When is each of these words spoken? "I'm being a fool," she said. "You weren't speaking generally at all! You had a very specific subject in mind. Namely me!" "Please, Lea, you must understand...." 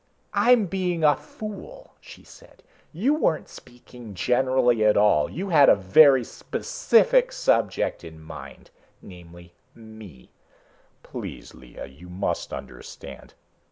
"I'm 0.33 0.65
being 0.65 1.03
a 1.03 1.15
fool," 1.15 1.93
she 2.01 2.23
said. 2.23 2.63
"You 2.91 3.13
weren't 3.13 3.47
speaking 3.47 4.15
generally 4.15 4.83
at 4.83 4.97
all! 4.97 5.29
You 5.29 5.49
had 5.49 5.69
a 5.69 5.75
very 5.75 6.23
specific 6.23 7.31
subject 7.31 8.03
in 8.03 8.19
mind. 8.19 8.71
Namely 9.03 9.53
me!" 9.75 10.31
"Please, 11.03 11.53
Lea, 11.53 11.87
you 11.87 12.09
must 12.09 12.51
understand...." 12.51 13.35